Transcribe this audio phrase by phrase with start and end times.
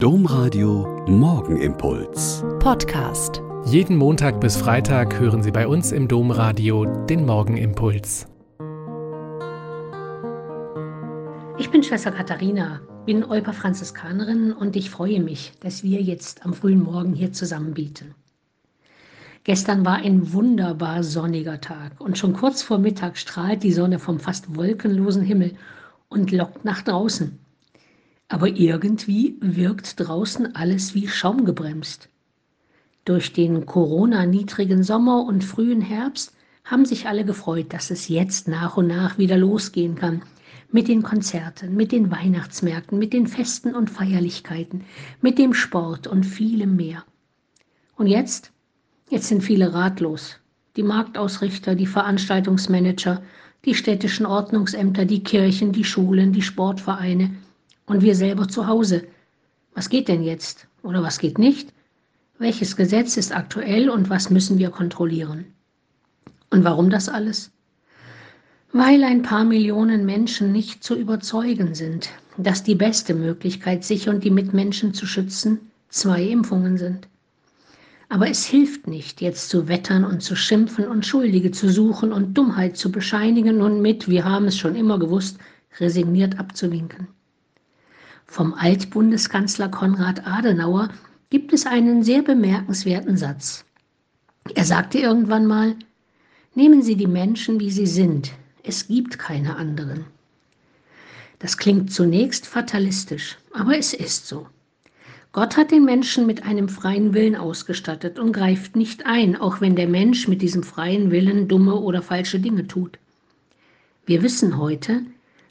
[0.00, 2.44] Domradio Morgenimpuls.
[2.60, 3.42] Podcast.
[3.64, 8.28] Jeden Montag bis Freitag hören Sie bei uns im Domradio den Morgenimpuls.
[11.58, 16.54] Ich bin Schwester Katharina, bin Olper Franziskanerin und ich freue mich, dass wir jetzt am
[16.54, 18.14] frühen Morgen hier zusammen bieten.
[19.42, 24.20] Gestern war ein wunderbar sonniger Tag und schon kurz vor Mittag strahlt die Sonne vom
[24.20, 25.56] fast wolkenlosen Himmel
[26.08, 27.40] und lockt nach draußen.
[28.28, 32.10] Aber irgendwie wirkt draußen alles wie schaumgebremst.
[33.06, 38.76] Durch den Corona-niedrigen Sommer und frühen Herbst haben sich alle gefreut, dass es jetzt nach
[38.76, 40.22] und nach wieder losgehen kann.
[40.70, 44.84] Mit den Konzerten, mit den Weihnachtsmärkten, mit den Festen und Feierlichkeiten,
[45.22, 47.04] mit dem Sport und vielem mehr.
[47.96, 48.52] Und jetzt?
[49.08, 50.36] Jetzt sind viele ratlos.
[50.76, 53.22] Die Marktausrichter, die Veranstaltungsmanager,
[53.64, 57.30] die städtischen Ordnungsämter, die Kirchen, die Schulen, die Sportvereine–
[57.88, 59.06] und wir selber zu Hause.
[59.74, 61.72] Was geht denn jetzt oder was geht nicht?
[62.38, 65.46] Welches Gesetz ist aktuell und was müssen wir kontrollieren?
[66.50, 67.50] Und warum das alles?
[68.72, 74.22] Weil ein paar Millionen Menschen nicht zu überzeugen sind, dass die beste Möglichkeit, sich und
[74.22, 77.08] die Mitmenschen zu schützen, zwei Impfungen sind.
[78.10, 82.36] Aber es hilft nicht, jetzt zu wettern und zu schimpfen und Schuldige zu suchen und
[82.38, 85.38] Dummheit zu bescheinigen und mit, wir haben es schon immer gewusst,
[85.78, 87.08] resigniert abzuwinken.
[88.30, 90.90] Vom Altbundeskanzler Konrad Adenauer
[91.30, 93.64] gibt es einen sehr bemerkenswerten Satz.
[94.54, 95.74] Er sagte irgendwann mal,
[96.54, 100.04] nehmen Sie die Menschen, wie sie sind, es gibt keine anderen.
[101.38, 104.46] Das klingt zunächst fatalistisch, aber es ist so.
[105.32, 109.74] Gott hat den Menschen mit einem freien Willen ausgestattet und greift nicht ein, auch wenn
[109.74, 112.98] der Mensch mit diesem freien Willen dumme oder falsche Dinge tut.
[114.04, 115.02] Wir wissen heute,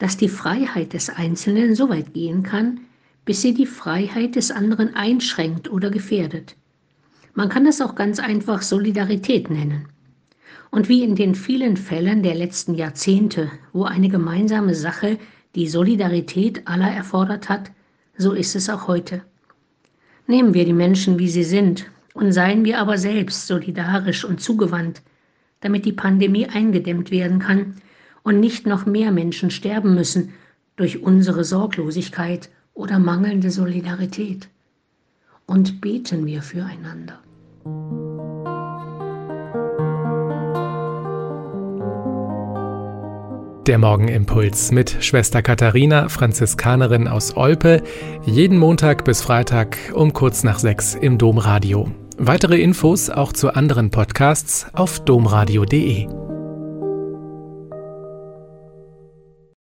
[0.00, 2.80] dass die Freiheit des Einzelnen so weit gehen kann,
[3.26, 6.56] bis sie die Freiheit des anderen einschränkt oder gefährdet.
[7.34, 9.86] Man kann das auch ganz einfach Solidarität nennen.
[10.70, 15.18] Und wie in den vielen Fällen der letzten Jahrzehnte, wo eine gemeinsame Sache
[15.54, 17.70] die Solidarität aller erfordert hat,
[18.16, 19.22] so ist es auch heute.
[20.26, 25.02] Nehmen wir die Menschen, wie sie sind, und seien wir aber selbst solidarisch und zugewandt,
[25.60, 27.74] damit die Pandemie eingedämmt werden kann
[28.22, 30.32] und nicht noch mehr Menschen sterben müssen
[30.76, 34.48] durch unsere Sorglosigkeit oder mangelnde Solidarität.
[35.46, 37.18] Und beten wir füreinander.
[43.66, 47.82] Der Morgenimpuls mit Schwester Katharina, Franziskanerin aus Olpe,
[48.24, 51.88] jeden Montag bis Freitag um kurz nach sechs im Domradio.
[52.16, 56.19] Weitere Infos auch zu anderen Podcasts auf domradio.de.